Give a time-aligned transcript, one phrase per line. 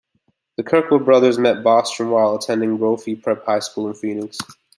[0.57, 4.35] The Kirkwood brothers met Bostrom while attending Brophy Prep High School in Phoenix.